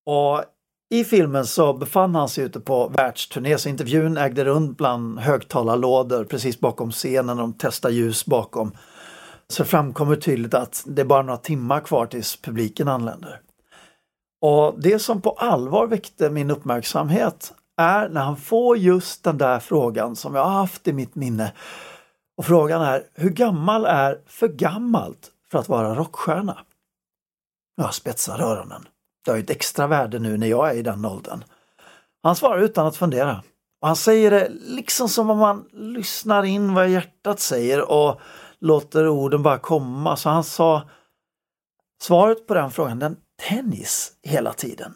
Och 0.06 0.44
i 0.90 1.04
filmen 1.04 1.46
så 1.46 1.74
befann 1.74 2.16
han 2.16 2.30
sig 2.30 2.44
ute 2.44 2.60
på 2.60 2.88
världsturné 2.88 3.58
så 3.58 3.70
intervjun 3.70 4.18
ägde 4.18 4.46
rum 4.46 4.74
bland 4.74 5.20
högtalarlådor 5.20 6.24
precis 6.24 6.60
bakom 6.60 6.92
scenen. 6.92 7.38
De 7.38 7.54
testar 7.60 7.90
ljus 7.90 8.26
bakom 8.26 8.72
så 9.48 9.66
framkommer 9.66 10.16
tydligt 10.16 10.54
att 10.54 10.84
det 10.88 11.02
är 11.02 11.06
bara 11.06 11.22
några 11.22 11.38
timmar 11.38 11.80
kvar 11.80 12.06
tills 12.06 12.42
publiken 12.42 12.88
anländer. 12.88 13.42
Och 14.42 14.76
det 14.78 15.00
som 15.00 15.22
på 15.22 15.32
allvar 15.32 15.88
väckte 15.88 16.30
min 16.30 16.52
uppmärksamhet 16.52 17.54
är 17.78 18.10
när 18.10 18.22
han 18.22 18.38
får 18.38 18.78
just 18.78 19.24
den 19.24 19.38
där 19.38 19.60
frågan 19.60 20.16
som 20.16 20.36
jag 20.36 20.44
har 20.44 20.52
haft 20.52 20.88
i 20.88 20.94
mitt 20.94 21.16
minne. 21.16 21.54
Och 22.38 22.46
frågan 22.46 22.82
är, 22.82 23.04
hur 23.14 23.30
gammal 23.30 23.86
är 23.86 24.20
för 24.28 24.48
gammalt 24.48 25.32
för 25.52 25.60
att 25.60 25.70
vara 25.70 25.96
rockstjärna? 25.96 26.66
Jag 27.75 27.94
spetsar 27.94 28.40
öronen. 28.40 28.88
Det 29.25 29.32
har 29.32 29.38
ju 29.38 29.44
ett 29.44 29.50
extra 29.50 29.88
värde 29.88 30.20
nu 30.20 30.38
när 30.38 30.48
jag 30.48 30.70
är 30.70 30.74
i 30.74 30.82
den 30.82 31.06
åldern. 31.06 31.44
Han 32.24 32.36
svarar 32.36 32.60
utan 32.60 32.88
att 32.88 32.98
fundera. 32.98 33.44
Och 33.82 33.88
han 33.88 33.96
säger 33.96 34.32
det 34.32 34.50
liksom 34.52 35.10
som 35.10 35.30
om 35.30 35.38
man 35.38 35.66
lyssnar 35.72 36.44
in 36.44 36.74
vad 36.74 36.90
hjärtat 36.90 37.40
säger 37.40 37.92
och 37.92 38.22
låter 38.60 39.08
orden 39.08 39.44
bara 39.44 39.58
komma. 39.58 40.18
Så 40.18 40.30
han 40.30 40.44
sa 40.44 40.90
svaret 42.02 42.48
på 42.48 42.54
den 42.54 42.72
frågan, 42.72 43.00
den 43.00 43.18
tennis 43.50 44.12
hela 44.24 44.54
tiden. 44.54 44.94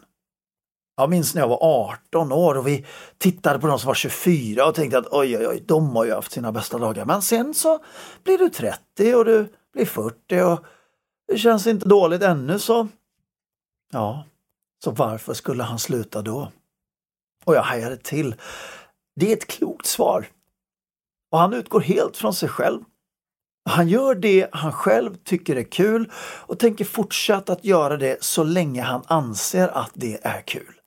Jag 0.96 1.10
minns 1.10 1.34
när 1.34 1.42
jag 1.42 1.48
var 1.48 1.58
18 1.62 2.32
år 2.32 2.58
och 2.58 2.66
vi 2.66 2.86
tittade 3.18 3.58
på 3.58 3.66
de 3.66 3.78
som 3.78 3.86
var 3.86 3.94
24 3.94 4.66
och 4.66 4.74
tänkte 4.74 4.98
att 4.98 5.08
oj, 5.10 5.38
oj, 5.38 5.46
oj, 5.48 5.64
de 5.66 5.96
har 5.96 6.04
ju 6.04 6.14
haft 6.14 6.32
sina 6.32 6.52
bästa 6.52 6.78
dagar. 6.78 7.04
Men 7.04 7.22
sen 7.22 7.54
så 7.54 7.78
blir 8.24 8.38
du 8.38 8.48
30 8.48 9.14
och 9.14 9.24
du 9.24 9.48
blir 9.72 9.86
40 9.86 10.40
och 10.40 10.64
det 11.28 11.38
känns 11.38 11.66
inte 11.66 11.88
dåligt 11.88 12.22
ännu 12.22 12.58
så. 12.58 12.88
Ja, 13.92 14.24
så 14.84 14.90
varför 14.90 15.34
skulle 15.34 15.62
han 15.62 15.78
sluta 15.78 16.22
då? 16.22 16.52
Och 17.44 17.54
jag 17.54 17.62
hajade 17.62 17.96
till. 17.96 18.34
Det 19.16 19.32
är 19.32 19.36
ett 19.36 19.46
klokt 19.46 19.86
svar. 19.86 20.26
Och 21.30 21.38
han 21.38 21.52
utgår 21.52 21.80
helt 21.80 22.16
från 22.16 22.34
sig 22.34 22.48
själv. 22.48 22.80
Han 23.64 23.88
gör 23.88 24.14
det 24.14 24.48
han 24.52 24.72
själv 24.72 25.14
tycker 25.24 25.56
är 25.56 25.62
kul 25.62 26.10
och 26.16 26.58
tänker 26.58 26.84
fortsätta 26.84 27.52
att 27.52 27.64
göra 27.64 27.96
det 27.96 28.24
så 28.24 28.44
länge 28.44 28.82
han 28.82 29.02
anser 29.06 29.68
att 29.68 29.90
det 29.94 30.26
är 30.26 30.40
kul. 30.40 30.80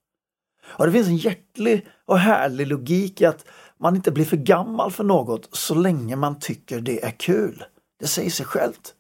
Och 0.66 0.86
det 0.86 0.92
finns 0.92 1.08
en 1.08 1.18
hjärtlig 1.18 1.88
och 2.06 2.20
härlig 2.20 2.68
logik 2.68 3.22
i 3.22 3.26
att 3.26 3.46
man 3.78 3.96
inte 3.96 4.12
blir 4.12 4.26
för 4.26 4.38
gammal 4.38 4.92
för 4.92 5.04
något 5.04 5.56
så 5.56 5.76
länge 5.76 6.16
man 6.16 6.40
tycker 6.40 6.82
det 6.82 7.04
är 7.06 7.12
kul. 7.12 7.64
Det 8.04 8.08
säger 8.08 8.30
sig 8.30 8.46
självt. 8.46 8.94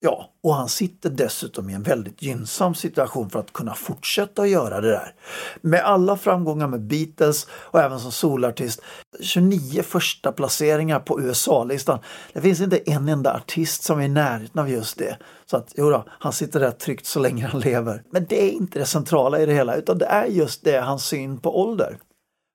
Ja, 0.00 0.30
och 0.42 0.54
han 0.54 0.68
sitter 0.68 1.10
dessutom 1.10 1.70
i 1.70 1.74
en 1.74 1.82
väldigt 1.82 2.22
gynnsam 2.22 2.74
situation 2.74 3.30
för 3.30 3.38
att 3.38 3.52
kunna 3.52 3.74
fortsätta 3.74 4.42
att 4.42 4.48
göra 4.48 4.80
det 4.80 4.90
där. 4.90 5.14
Med 5.60 5.84
alla 5.84 6.16
framgångar 6.16 6.68
med 6.68 6.80
Beatles 6.80 7.46
och 7.52 7.80
även 7.80 8.00
som 8.00 8.12
solartist. 8.12 8.80
29 9.20 9.82
första 9.82 10.32
placeringar 10.32 11.00
på 11.00 11.20
USA-listan. 11.20 11.98
Det 12.32 12.40
finns 12.40 12.60
inte 12.60 12.90
en 12.90 13.08
enda 13.08 13.34
artist 13.34 13.82
som 13.82 14.00
är 14.00 14.04
i 14.04 14.08
närheten 14.08 14.60
av 14.60 14.70
just 14.70 14.98
det. 14.98 15.18
Så 15.46 15.56
att 15.56 15.72
jo 15.76 16.02
han 16.06 16.32
sitter 16.32 16.60
där 16.60 16.70
tryggt 16.70 17.06
så 17.06 17.20
länge 17.20 17.46
han 17.46 17.60
lever. 17.60 18.02
Men 18.10 18.26
det 18.28 18.42
är 18.42 18.50
inte 18.50 18.78
det 18.78 18.86
centrala 18.86 19.40
i 19.40 19.46
det 19.46 19.54
hela 19.54 19.74
utan 19.74 19.98
det 19.98 20.06
är 20.06 20.26
just 20.26 20.64
det 20.64 20.80
hans 20.80 21.04
syn 21.04 21.38
på 21.38 21.60
ålder. 21.60 21.98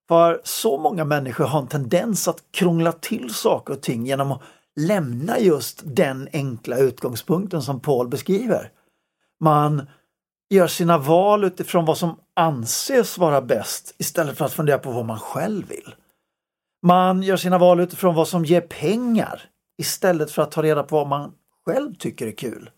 För 0.07 0.41
så 0.43 0.77
många 0.77 1.05
människor 1.05 1.45
har 1.45 1.59
en 1.59 1.67
tendens 1.67 2.27
att 2.27 2.43
krångla 2.51 2.91
till 2.91 3.33
saker 3.33 3.73
och 3.73 3.81
ting 3.81 4.05
genom 4.05 4.31
att 4.31 4.41
lämna 4.75 5.39
just 5.39 5.81
den 5.83 6.29
enkla 6.33 6.77
utgångspunkten 6.77 7.61
som 7.61 7.79
Paul 7.79 8.07
beskriver. 8.07 8.71
Man 9.39 9.87
gör 10.49 10.67
sina 10.67 10.97
val 10.97 11.43
utifrån 11.43 11.85
vad 11.85 11.97
som 11.97 12.19
anses 12.33 13.17
vara 13.17 13.41
bäst 13.41 13.95
istället 13.97 14.37
för 14.37 14.45
att 14.45 14.53
fundera 14.53 14.77
på 14.77 14.91
vad 14.91 15.05
man 15.05 15.19
själv 15.19 15.67
vill. 15.67 15.95
Man 16.83 17.23
gör 17.23 17.37
sina 17.37 17.57
val 17.57 17.79
utifrån 17.79 18.15
vad 18.15 18.27
som 18.27 18.45
ger 18.45 18.61
pengar 18.61 19.41
istället 19.77 20.31
för 20.31 20.41
att 20.41 20.51
ta 20.51 20.63
reda 20.63 20.83
på 20.83 20.95
vad 20.95 21.07
man 21.07 21.31
själv 21.65 21.95
tycker 21.95 22.27
är 22.27 22.31
kul. 22.31 22.69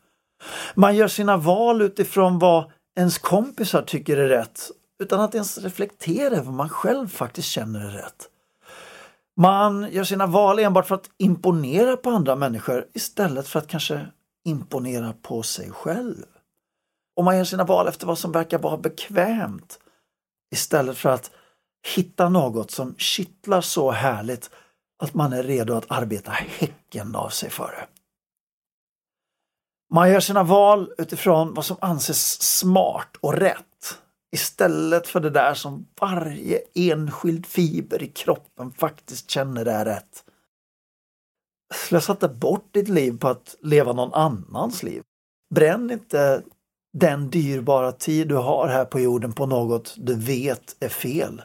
Man 0.76 0.96
gör 0.96 1.08
sina 1.08 1.38
val 1.38 1.82
utifrån 1.82 2.40
vad 2.40 2.72
ens 2.98 3.18
kompisar 3.18 3.82
tycker 3.82 4.18
är 4.18 4.28
rätt 4.28 4.72
utan 5.00 5.22
att 5.22 5.36
ens 5.36 5.58
reflektera 5.58 6.36
över 6.36 6.46
vad 6.46 6.54
man 6.54 6.70
själv 6.70 7.08
faktiskt 7.08 7.48
känner 7.48 7.80
är 7.80 7.92
rätt. 7.92 8.30
Man 9.40 9.92
gör 9.92 10.04
sina 10.04 10.28
val 10.28 10.60
enbart 10.60 10.88
för 10.88 10.96
att 10.96 11.10
imponera 11.18 11.98
på 11.98 12.10
andra 12.10 12.36
människor 12.36 12.86
istället 12.94 13.48
för 13.48 13.60
att 13.60 13.68
kanske 13.68 14.08
imponera 14.46 15.14
på 15.22 15.44
sig 15.44 15.72
själv. 15.72 16.26
Och 17.16 17.24
man 17.24 17.38
gör 17.38 17.44
sina 17.44 17.64
val 17.64 17.88
efter 17.88 18.08
vad 18.08 18.18
som 18.18 18.32
verkar 18.32 18.60
vara 18.60 18.78
bekvämt 18.78 19.80
istället 20.52 20.98
för 20.98 21.10
att 21.10 21.32
hitta 21.96 22.30
något 22.30 22.72
som 22.72 22.96
kittlar 22.98 23.62
så 23.62 23.92
härligt 23.92 24.50
att 25.04 25.14
man 25.14 25.34
är 25.34 25.44
redo 25.44 25.74
att 25.74 25.92
arbeta 25.92 26.32
häcken 26.32 27.16
av 27.16 27.30
sig 27.30 27.50
för 27.50 27.68
det. 27.68 27.88
Man 29.94 30.12
gör 30.12 30.20
sina 30.20 30.44
val 30.44 30.94
utifrån 30.98 31.54
vad 31.54 31.66
som 31.66 31.78
anses 31.82 32.42
smart 32.42 33.18
och 33.22 33.34
rätt 33.34 33.67
Istället 34.32 35.08
för 35.08 35.20
det 35.20 35.30
där 35.30 35.54
som 35.54 35.88
varje 36.02 36.60
enskild 36.74 37.46
fiber 37.46 38.04
i 38.04 38.08
kroppen 38.08 38.72
faktiskt 38.72 39.30
känner 39.30 39.66
är 39.66 39.86
rätt. 39.86 40.24
Slösa 41.74 42.12
inte 42.12 42.28
bort 42.28 42.74
ditt 42.74 42.90
liv 42.90 43.18
på 43.20 43.28
att 43.28 43.56
leva 43.62 43.94
någon 43.94 44.14
annans 44.14 44.84
liv. 44.84 45.04
Bränn 45.56 45.92
inte 45.92 46.42
den 46.94 47.30
dyrbara 47.30 47.92
tid 47.92 48.28
du 48.28 48.36
har 48.36 48.68
här 48.68 48.86
på 48.86 49.00
jorden 49.00 49.34
på 49.34 49.46
något 49.46 49.96
du 49.98 50.16
vet 50.16 50.76
är 50.80 50.90
fel. 50.90 51.42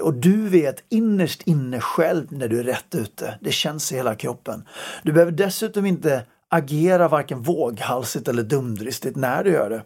Och 0.00 0.14
du 0.14 0.48
vet 0.48 0.84
innerst 0.88 1.42
inne 1.42 1.80
själv 1.80 2.32
när 2.32 2.48
du 2.48 2.60
är 2.60 2.64
rätt 2.64 2.94
ute. 2.94 3.38
Det 3.40 3.52
känns 3.52 3.92
i 3.92 3.96
hela 3.96 4.14
kroppen. 4.14 4.68
Du 5.02 5.12
behöver 5.12 5.32
dessutom 5.32 5.86
inte 5.86 6.26
agera 6.48 7.08
varken 7.08 7.42
våghalsigt 7.42 8.28
eller 8.28 8.42
dumdristigt 8.42 9.16
när 9.16 9.44
du 9.44 9.50
gör 9.50 9.70
det. 9.70 9.84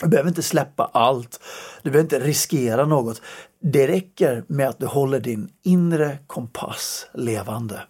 Du 0.00 0.08
behöver 0.08 0.28
inte 0.28 0.42
släppa 0.42 0.84
allt. 0.84 1.40
Du 1.82 1.90
behöver 1.90 2.04
inte 2.04 2.26
riskera 2.26 2.86
något. 2.86 3.22
Det 3.60 3.88
räcker 3.88 4.44
med 4.48 4.68
att 4.68 4.78
du 4.78 4.86
håller 4.86 5.20
din 5.20 5.48
inre 5.64 6.18
kompass 6.26 7.06
levande 7.14 7.82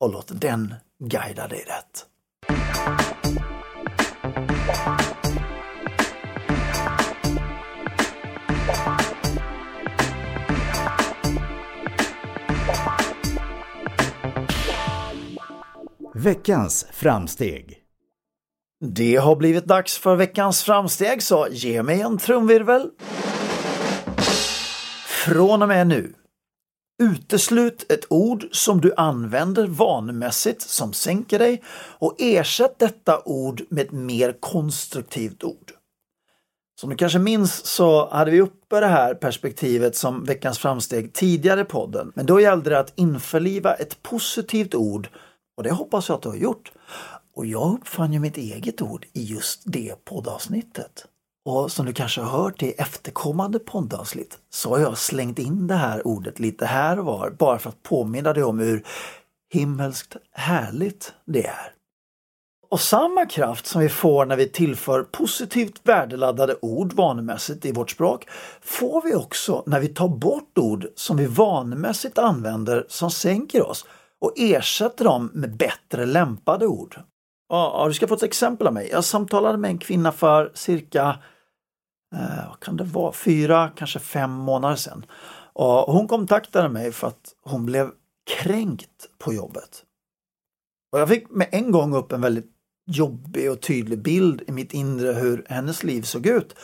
och 0.00 0.12
låt 0.12 0.40
den 0.40 0.74
guida 0.98 1.48
dig 1.48 1.64
rätt. 1.66 2.06
Veckans 16.14 16.86
framsteg 16.92 17.77
det 18.80 19.16
har 19.16 19.36
blivit 19.36 19.64
dags 19.64 19.98
för 19.98 20.16
veckans 20.16 20.62
framsteg 20.62 21.22
så 21.22 21.46
ge 21.50 21.82
mig 21.82 22.00
en 22.00 22.18
trumvirvel. 22.18 22.90
Från 25.06 25.62
och 25.62 25.68
med 25.68 25.86
nu. 25.86 26.14
Uteslut 27.02 27.92
ett 27.92 28.04
ord 28.08 28.44
som 28.52 28.80
du 28.80 28.94
använder 28.96 29.66
vanemässigt 29.66 30.62
som 30.62 30.92
sänker 30.92 31.38
dig 31.38 31.62
och 31.98 32.16
ersätt 32.18 32.78
detta 32.78 33.22
ord 33.24 33.62
med 33.70 33.86
ett 33.86 33.92
mer 33.92 34.36
konstruktivt 34.40 35.44
ord. 35.44 35.72
Som 36.80 36.90
du 36.90 36.96
kanske 36.96 37.18
minns 37.18 37.66
så 37.66 38.08
hade 38.10 38.30
vi 38.30 38.40
uppe 38.40 38.80
det 38.80 38.86
här 38.86 39.14
perspektivet 39.14 39.96
som 39.96 40.24
veckans 40.24 40.58
framsteg 40.58 41.12
tidigare 41.12 41.60
i 41.60 41.64
podden. 41.64 42.12
Men 42.14 42.26
då 42.26 42.40
gällde 42.40 42.70
det 42.70 42.78
att 42.78 42.92
införliva 42.96 43.74
ett 43.74 44.02
positivt 44.02 44.74
ord 44.74 45.08
och 45.56 45.64
det 45.64 45.70
hoppas 45.70 46.08
jag 46.08 46.16
att 46.16 46.22
du 46.22 46.28
har 46.28 46.36
gjort. 46.36 46.72
Och 47.38 47.46
jag 47.46 47.72
uppfann 47.72 48.12
ju 48.12 48.18
mitt 48.18 48.36
eget 48.36 48.82
ord 48.82 49.06
i 49.12 49.22
just 49.22 49.62
det 49.64 50.04
poddavsnittet. 50.04 51.06
Och 51.44 51.72
som 51.72 51.86
du 51.86 51.92
kanske 51.92 52.20
har 52.20 52.42
hört 52.42 52.62
i 52.62 52.72
efterkommande 52.72 53.58
poddavsnitt 53.58 54.38
så 54.50 54.70
har 54.70 54.78
jag 54.78 54.98
slängt 54.98 55.38
in 55.38 55.66
det 55.66 55.74
här 55.74 56.06
ordet 56.06 56.38
lite 56.38 56.66
här 56.66 56.98
och 56.98 57.04
var 57.04 57.30
bara 57.30 57.58
för 57.58 57.68
att 57.68 57.82
påminna 57.82 58.32
dig 58.32 58.44
om 58.44 58.58
hur 58.58 58.86
himmelskt 59.52 60.16
härligt 60.32 61.12
det 61.24 61.46
är. 61.46 61.72
Och 62.70 62.80
samma 62.80 63.26
kraft 63.26 63.66
som 63.66 63.80
vi 63.80 63.88
får 63.88 64.26
när 64.26 64.36
vi 64.36 64.48
tillför 64.48 65.02
positivt 65.02 65.80
värdeladdade 65.84 66.56
ord 66.62 66.92
vanemässigt 66.92 67.64
i 67.64 67.72
vårt 67.72 67.90
språk 67.90 68.28
får 68.60 69.02
vi 69.02 69.14
också 69.14 69.62
när 69.66 69.80
vi 69.80 69.88
tar 69.88 70.08
bort 70.08 70.58
ord 70.58 70.86
som 70.94 71.16
vi 71.16 71.26
vanemässigt 71.26 72.18
använder 72.18 72.86
som 72.88 73.10
sänker 73.10 73.66
oss 73.66 73.86
och 74.20 74.32
ersätter 74.36 75.04
dem 75.04 75.30
med 75.34 75.56
bättre 75.56 76.06
lämpade 76.06 76.66
ord. 76.66 77.00
Ja, 77.48 77.84
du 77.88 77.94
ska 77.94 78.06
få 78.06 78.14
ett 78.14 78.22
exempel 78.22 78.66
av 78.66 78.74
mig. 78.74 78.88
Jag 78.92 79.04
samtalade 79.04 79.58
med 79.58 79.70
en 79.70 79.78
kvinna 79.78 80.12
för 80.12 80.52
cirka 80.54 81.18
eh, 82.14 82.48
vad 82.48 82.60
kan 82.60 82.76
det 82.76 82.84
vara, 82.84 83.12
fyra, 83.12 83.70
kanske 83.76 83.98
fem 83.98 84.30
månader 84.30 84.76
sedan. 84.76 85.06
Och 85.52 85.92
hon 85.92 86.08
kontaktade 86.08 86.68
mig 86.68 86.92
för 86.92 87.06
att 87.06 87.34
hon 87.42 87.66
blev 87.66 87.90
kränkt 88.30 89.18
på 89.18 89.32
jobbet. 89.32 89.84
Och 90.92 91.00
jag 91.00 91.08
fick 91.08 91.30
med 91.30 91.48
en 91.52 91.70
gång 91.70 91.94
upp 91.94 92.12
en 92.12 92.20
väldigt 92.20 92.50
jobbig 92.86 93.50
och 93.50 93.60
tydlig 93.60 94.02
bild 94.02 94.42
i 94.46 94.52
mitt 94.52 94.74
inre 94.74 95.12
hur 95.12 95.46
hennes 95.48 95.84
liv 95.84 96.02
såg 96.02 96.26
ut. 96.26 96.54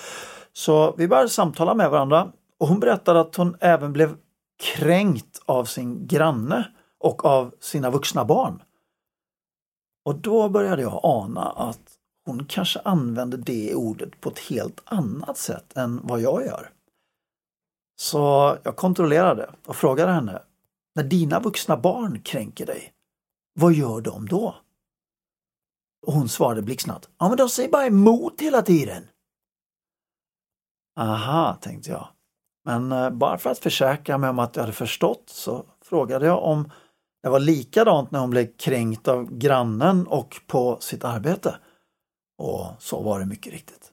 Så 0.53 0.95
vi 0.97 1.09
började 1.09 1.29
samtala 1.29 1.75
med 1.75 1.91
varandra 1.91 2.33
och 2.61 2.69
hon 2.69 2.81
berättade 2.81 3.21
att 3.21 3.37
hon 3.37 3.57
även 3.61 3.93
blev 3.93 4.17
kränkt 4.63 5.43
av 5.47 5.65
sin 5.65 6.07
granne 6.07 6.69
och 7.01 7.25
av 7.25 7.55
sina 7.61 7.91
vuxna 7.91 8.25
barn. 8.25 8.63
Och 10.05 10.15
då 10.15 10.49
började 10.49 10.83
jag 10.83 11.01
ana 11.03 11.51
att 11.51 11.99
hon 12.27 12.47
kanske 12.47 12.81
använder 12.81 13.39
det 13.39 13.75
ordet 13.75 14.21
på 14.21 14.29
ett 14.29 14.39
helt 14.39 14.81
annat 14.85 15.39
sätt 15.39 15.77
än 15.77 16.01
vad 16.03 16.21
jag 16.21 16.47
gör. 16.47 16.71
Så 17.97 18.57
jag 18.63 18.77
kontrollerade 18.77 19.55
och 19.67 19.77
frågade 19.77 20.13
henne, 20.13 20.43
när 20.95 21.05
dina 21.05 21.41
vuxna 21.41 21.77
barn 21.77 22.21
kränker 22.21 22.67
dig, 22.67 22.93
vad 23.61 23.73
gör 23.73 24.01
de 24.01 24.29
då? 24.29 24.55
Och 26.07 26.13
hon 26.13 26.29
svarade 26.29 26.63
blixtsnabbt, 26.63 27.09
ja 27.19 27.29
men 27.29 27.37
de 27.37 27.49
säger 27.49 27.71
bara 27.71 27.87
emot 27.87 28.41
hela 28.41 28.63
tiden. 28.63 29.09
Aha, 30.97 31.59
tänkte 31.61 31.91
jag. 31.91 32.09
Men 32.65 32.93
eh, 32.93 33.11
bara 33.11 33.39
för 33.39 33.51
att 33.51 33.59
försäkra 33.59 34.19
mig 34.19 34.31
om 34.31 34.39
att 34.39 34.57
jag 34.57 34.63
hade 34.63 34.73
förstått 34.73 35.23
så 35.27 35.65
frågade 35.83 36.27
jag 36.27 36.43
om 36.43 36.71
det 37.25 37.31
var 37.31 37.41
likadant 37.41 38.11
när 38.11 38.21
hon 38.21 38.31
blev 38.31 38.57
kränkt 38.57 39.09
av 39.09 39.39
grannen 39.39 40.07
och 40.07 40.41
på 40.47 40.77
sitt 40.81 41.05
arbete. 41.05 41.57
Och 42.39 42.67
så 42.79 43.03
var 43.03 43.21
det 43.21 43.27
mycket 43.27 43.53
riktigt. 43.53 43.93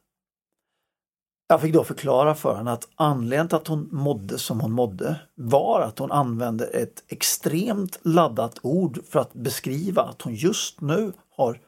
Jag 1.48 1.62
fick 1.62 1.74
då 1.74 1.84
förklara 1.84 2.36
för 2.36 2.56
henne 2.56 2.72
att 2.72 2.88
anledningen 2.96 3.48
till 3.48 3.56
att 3.56 3.68
hon 3.68 3.90
mådde 3.92 4.38
som 4.38 4.60
hon 4.60 4.72
mådde 4.72 5.16
var 5.36 5.82
att 5.82 6.00
hon 6.00 6.12
använde 6.12 6.66
ett 6.66 7.04
extremt 7.08 8.00
laddat 8.02 8.60
ord 8.62 9.00
för 9.10 9.20
att 9.20 9.34
beskriva 9.34 10.02
att 10.02 10.22
hon 10.22 10.36
just 10.36 10.82
nu 10.82 11.14
har 11.38 11.60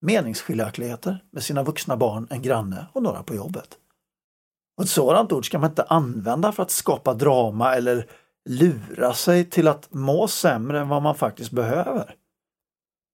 meningsskiljaktigheter 0.00 1.24
med 1.30 1.42
sina 1.42 1.62
vuxna 1.62 1.96
barn, 1.96 2.26
en 2.30 2.42
granne 2.42 2.86
och 2.92 3.02
några 3.02 3.22
på 3.22 3.34
jobbet. 3.34 3.78
Och 4.76 4.84
ett 4.84 4.90
sådant 4.90 5.32
ord 5.32 5.46
ska 5.46 5.58
man 5.58 5.70
inte 5.70 5.82
använda 5.82 6.52
för 6.52 6.62
att 6.62 6.70
skapa 6.70 7.14
drama 7.14 7.74
eller 7.74 8.06
lura 8.48 9.14
sig 9.14 9.44
till 9.44 9.68
att 9.68 9.94
må 9.94 10.28
sämre 10.28 10.80
än 10.80 10.88
vad 10.88 11.02
man 11.02 11.14
faktiskt 11.14 11.50
behöver. 11.50 12.14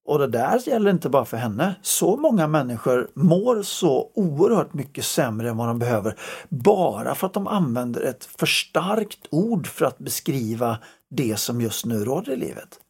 Och 0.07 0.19
det 0.19 0.27
där 0.27 0.69
gäller 0.69 0.91
inte 0.91 1.09
bara 1.09 1.25
för 1.25 1.37
henne. 1.37 1.75
Så 1.83 2.17
många 2.17 2.47
människor 2.47 3.11
mår 3.15 3.63
så 3.63 4.13
oerhört 4.15 4.75
mycket 4.75 5.05
sämre 5.05 5.49
än 5.49 5.57
vad 5.57 5.69
de 5.69 5.79
behöver 5.79 6.19
bara 6.49 7.15
för 7.15 7.27
att 7.27 7.33
de 7.33 7.47
använder 7.47 8.01
ett 8.01 8.25
för 8.25 8.47
starkt 8.47 9.27
ord 9.31 9.67
för 9.67 9.85
att 9.85 9.99
beskriva 9.99 10.79
det 11.11 11.37
som 11.37 11.61
just 11.61 11.85
nu 11.85 12.05
råder 12.05 12.33
i 12.33 12.37
livet. 12.37 12.81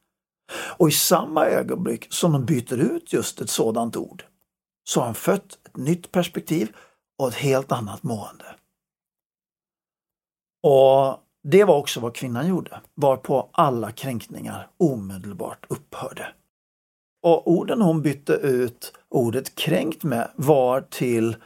Och 0.77 0.89
i 0.89 0.93
samma 0.93 1.47
ögonblick 1.47 2.07
som 2.11 2.33
de 2.33 2.45
byter 2.45 2.79
ut 2.79 3.13
just 3.13 3.41
ett 3.41 3.51
sådant 3.51 3.97
ord 3.97 4.25
så 4.85 5.01
har 5.01 5.07
han 5.07 5.15
fött 5.15 5.59
ett 5.65 5.77
nytt 5.77 6.13
perspektiv 6.13 6.69
och 7.19 7.29
ett 7.29 7.35
helt 7.35 7.73
annat 7.73 8.03
mående. 8.03 8.45
Och 10.63 11.24
det 11.47 11.65
var 11.65 11.77
också 11.77 12.01
vad 12.01 12.15
kvinnan 12.15 12.49
gjorde, 12.49 12.81
varpå 12.95 13.49
alla 13.53 13.93
kränkningar 13.93 14.69
omedelbart 14.77 15.67
upphörde. 15.69 16.27
Och 17.23 17.51
orden 17.51 17.83
hon 17.83 18.03
bytte 18.03 18.33
ut 18.33 18.93
ordet 19.09 19.55
kränkt 19.55 20.03
med 20.03 20.31
var 20.37 20.81
till 20.81 21.37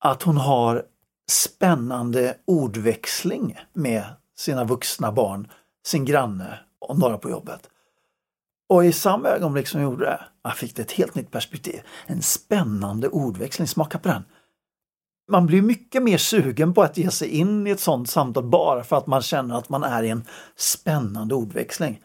att 0.00 0.22
hon 0.22 0.36
har 0.36 0.82
spännande 1.30 2.36
ordväxling 2.44 3.58
med 3.72 4.04
sina 4.36 4.64
vuxna 4.64 5.12
barn, 5.12 5.48
sin 5.86 6.04
granne 6.04 6.58
och 6.78 6.98
några 6.98 7.18
på 7.18 7.30
jobbet. 7.30 7.70
Och 8.68 8.84
i 8.84 8.92
samma 8.92 9.28
ögonblick 9.28 9.68
som 9.68 9.80
jag 9.80 9.90
gjorde 9.90 10.04
det, 10.04 10.20
jag 10.42 10.56
fick 10.56 10.76
det 10.76 10.82
ett 10.82 10.92
helt 10.92 11.14
nytt 11.14 11.30
perspektiv. 11.30 11.80
En 12.06 12.22
spännande 12.22 13.08
ordväxling, 13.08 13.68
smaka 13.68 13.98
på 13.98 14.08
den. 14.08 14.24
Man 15.30 15.46
blir 15.46 15.62
mycket 15.62 16.02
mer 16.02 16.18
sugen 16.18 16.74
på 16.74 16.82
att 16.82 16.96
ge 16.96 17.10
sig 17.10 17.28
in 17.28 17.66
i 17.66 17.70
ett 17.70 17.80
sådant 17.80 18.10
samtal 18.10 18.44
bara 18.44 18.84
för 18.84 18.96
att 18.96 19.06
man 19.06 19.22
känner 19.22 19.58
att 19.58 19.68
man 19.68 19.84
är 19.84 20.02
i 20.02 20.08
en 20.08 20.24
spännande 20.56 21.34
ordväxling. 21.34 22.00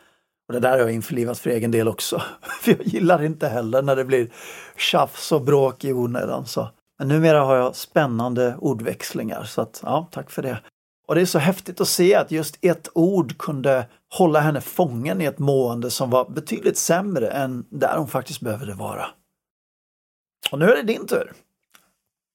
Och 0.48 0.54
det 0.54 0.60
där 0.60 0.72
har 0.72 0.78
jag 0.78 0.92
införlivat 0.92 1.40
för 1.40 1.50
egen 1.50 1.72
del 1.72 1.88
också. 1.88 2.22
För 2.62 2.72
jag 2.72 2.88
gillar 2.88 3.24
inte 3.24 3.48
heller 3.48 3.82
när 3.82 3.96
det 3.96 4.06
blir 4.06 4.30
tjafs 4.78 5.32
och 5.32 5.42
bråk 5.42 5.84
i 5.84 5.94
onödan. 5.94 6.46
Så. 6.46 6.70
Men 7.00 7.08
numera 7.08 7.44
har 7.44 7.56
jag 7.56 7.76
spännande 7.76 8.56
ordväxlingar 8.60 9.44
så 9.44 9.62
att 9.62 9.82
ja, 9.84 10.08
tack 10.12 10.32
för 10.32 10.42
det. 10.42 10.60
Och 11.08 11.16
det 11.16 11.22
är 11.22 11.26
så 11.26 11.40
häftigt 11.40 11.82
att 11.82 11.88
se 11.88 12.16
att 12.16 12.32
just 12.32 12.58
ett 12.62 12.90
ord 12.94 13.38
kunde 13.38 13.86
hålla 14.10 14.40
henne 14.40 14.62
fången 14.62 15.22
i 15.22 15.26
ett 15.26 15.40
mående 15.40 15.90
som 15.90 16.10
var 16.10 16.30
betydligt 16.30 16.78
sämre 16.78 17.28
än 17.30 17.66
där 17.70 17.98
hon 17.98 18.08
faktiskt 18.08 18.42
behövde 18.42 18.74
vara. 18.74 19.06
Och 20.52 20.60
nu 20.60 20.66
är 20.66 20.76
det 20.76 20.94
din 20.94 21.08
tur. 21.08 21.34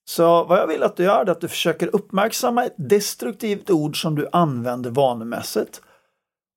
Så 0.05 0.43
vad 0.43 0.59
jag 0.59 0.67
vill 0.67 0.83
att 0.83 0.97
du 0.97 1.03
gör 1.03 1.25
är 1.25 1.29
att 1.29 1.41
du 1.41 1.47
försöker 1.47 1.95
uppmärksamma 1.95 2.65
ett 2.65 2.75
destruktivt 2.77 3.69
ord 3.69 4.01
som 4.01 4.15
du 4.15 4.27
använder 4.31 4.89
vanemässigt 4.89 5.81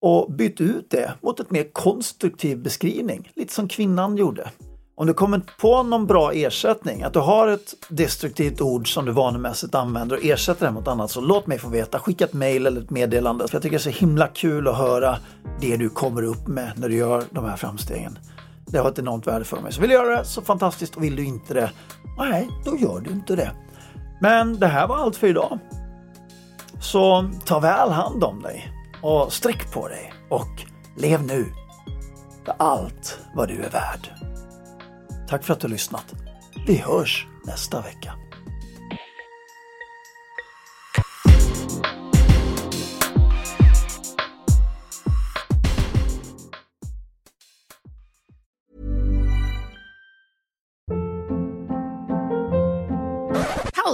och 0.03 0.33
byt 0.33 0.61
ut 0.61 0.91
det 0.91 1.13
mot 1.21 1.41
ett 1.41 1.51
mer 1.51 1.73
konstruktiv 1.73 2.59
beskrivning, 2.59 3.33
lite 3.35 3.55
som 3.55 3.69
kvinnan 3.69 4.17
gjorde. 4.17 4.51
Om 4.95 5.07
du 5.07 5.15
kommer 5.15 5.41
på 5.61 5.83
någon 5.83 6.07
bra 6.07 6.33
ersättning, 6.33 7.03
att 7.03 7.13
du 7.13 7.19
har 7.19 7.49
ett 7.49 7.75
destruktivt 7.89 8.61
ord 8.61 8.95
som 8.95 9.05
du 9.05 9.13
vanemässigt 9.13 9.75
använder 9.75 10.17
och 10.17 10.25
ersätter 10.25 10.67
det 10.67 10.73
mot 10.73 10.89
annat, 10.89 11.11
så 11.11 11.21
låt 11.21 11.47
mig 11.47 11.59
få 11.59 11.69
veta. 11.69 11.99
Skicka 11.99 12.25
ett 12.25 12.33
mail 12.33 12.67
eller 12.67 12.81
ett 12.81 12.91
meddelande. 12.91 13.49
För 13.49 13.55
jag 13.55 13.63
tycker 13.63 13.79
det 13.79 13.89
är 13.89 13.93
så 13.93 13.99
himla 13.99 14.27
kul 14.27 14.69
att 14.69 14.77
höra 14.77 15.19
det 15.61 15.77
du 15.77 15.89
kommer 15.89 16.23
upp 16.23 16.49
med 16.49 16.73
när 16.77 16.89
du 16.89 16.97
gör 16.97 17.25
de 17.31 17.45
här 17.45 17.57
framstegen. 17.57 18.19
Det 18.71 18.79
har 18.79 18.89
ett 18.89 18.99
enormt 18.99 19.27
värde 19.27 19.45
för 19.45 19.61
mig. 19.61 19.73
Så 19.73 19.81
vill 19.81 19.91
du 19.91 19.97
göra 19.97 20.19
det 20.19 20.25
så 20.25 20.43
fantastiskt 20.43 20.97
och 20.97 21.05
vill 21.05 21.17
du 21.17 21.25
inte 21.25 21.55
det, 21.55 21.71
nej, 22.19 22.49
då 22.65 22.77
gör 22.77 23.01
du 23.01 23.11
inte 23.11 23.37
det. 23.37 23.51
Men 24.21 24.59
det 24.59 24.67
här 24.67 24.89
var 24.89 24.97
allt 24.97 25.17
för 25.17 25.27
idag. 25.27 25.59
Så 26.81 27.31
ta 27.45 27.61
väl 27.61 27.91
hand 27.91 28.25
om 28.25 28.43
dig 28.43 28.73
och 29.03 29.33
sträck 29.33 29.73
på 29.73 29.89
dig 29.89 30.13
och 30.29 30.65
lev 30.97 31.23
nu 31.23 31.47
för 32.45 32.55
allt 32.59 33.19
vad 33.35 33.49
du 33.49 33.55
är 33.55 33.71
värd. 33.71 34.09
Tack 35.29 35.45
för 35.45 35.53
att 35.53 35.61
du 35.61 35.67
har 35.67 35.73
lyssnat. 35.73 36.15
Vi 36.67 36.77
hörs 36.77 37.27
nästa 37.45 37.81
vecka. 37.81 38.15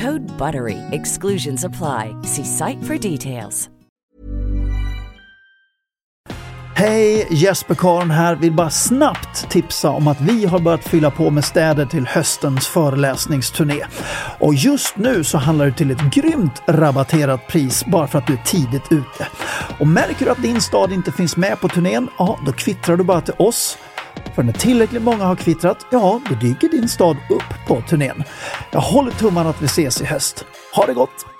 Code 0.00 0.38
BUTTERY. 0.38 0.78
Exclusions 0.90 1.64
apply. 1.64 2.14
See 2.22 2.44
site 2.44 2.82
for 2.82 2.98
details. 2.98 3.70
Hej, 6.74 7.26
Jesper 7.30 7.74
Karn 7.74 8.10
här. 8.10 8.36
Vill 8.36 8.52
bara 8.52 8.70
snabbt 8.70 9.50
tipsa 9.50 9.90
om 9.90 10.08
att 10.08 10.20
vi 10.20 10.46
har 10.46 10.58
börjat 10.58 10.88
fylla 10.88 11.10
på 11.10 11.30
med 11.30 11.44
städer 11.44 11.86
till 11.86 12.06
höstens 12.06 12.66
föreläsningsturné. 12.66 13.84
Och 14.40 14.54
just 14.54 14.96
nu 14.96 15.24
så 15.24 15.38
handlar 15.38 15.66
det 15.66 15.72
till 15.72 15.90
ett 15.90 16.14
grymt 16.14 16.62
rabatterat 16.66 17.46
pris 17.46 17.84
bara 17.86 18.06
för 18.06 18.18
att 18.18 18.26
du 18.26 18.32
är 18.32 18.42
tidigt 18.44 18.92
ute. 18.92 19.28
Och 19.78 19.86
märker 19.86 20.24
du 20.24 20.30
att 20.30 20.42
din 20.42 20.60
stad 20.60 20.92
inte 20.92 21.12
finns 21.12 21.36
med 21.36 21.60
på 21.60 21.68
turnén, 21.68 22.08
ja 22.18 22.38
då 22.46 22.52
kvittrar 22.52 22.96
du 22.96 23.04
bara 23.04 23.20
till 23.20 23.34
oss. 23.38 23.78
För 24.34 24.42
när 24.42 24.52
tillräckligt 24.52 25.02
många 25.02 25.24
har 25.24 25.36
kvittrat, 25.36 25.86
ja 25.90 26.20
då 26.28 26.34
dyker 26.34 26.68
din 26.68 26.88
stad 26.88 27.16
upp 27.30 27.66
på 27.68 27.80
turnén. 27.80 28.24
Jag 28.70 28.80
håller 28.80 29.10
tummarna 29.10 29.50
att 29.50 29.62
vi 29.62 29.66
ses 29.66 30.00
i 30.00 30.04
höst. 30.04 30.44
Ha 30.74 30.86
det 30.86 30.94
gott! 30.94 31.35